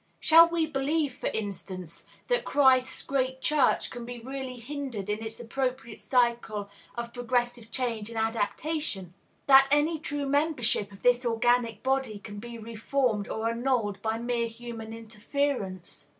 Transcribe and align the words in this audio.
Shall 0.19 0.49
we 0.49 0.65
believe, 0.65 1.13
for 1.13 1.27
instance, 1.29 2.07
that 2.27 2.43
Christ's 2.43 3.03
great 3.03 3.39
church 3.39 3.91
can 3.91 4.03
be 4.03 4.17
really 4.17 4.57
hindered 4.57 5.11
in 5.11 5.23
its 5.23 5.39
appropriate 5.39 6.01
cycle 6.01 6.71
of 6.97 7.13
progressive 7.13 7.69
change 7.69 8.09
and 8.09 8.17
adaptation? 8.17 9.13
That 9.45 9.67
any 9.69 9.99
true 9.99 10.25
membership 10.25 10.91
of 10.91 11.03
this 11.03 11.23
organic 11.23 11.83
body 11.83 12.17
can 12.17 12.39
be 12.39 12.57
formed 12.75 13.27
or 13.29 13.47
annulled 13.47 14.01
by 14.01 14.17
mere 14.17 14.47
human 14.47 14.91
interference? 14.91 16.09